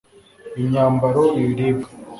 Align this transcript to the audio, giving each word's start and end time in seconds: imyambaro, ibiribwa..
imyambaro, 0.59 1.23
ibiribwa.. 1.39 1.89